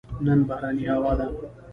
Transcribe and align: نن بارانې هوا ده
نن 0.25 0.39
بارانې 0.47 0.83
هوا 0.93 1.11
ده 1.19 1.27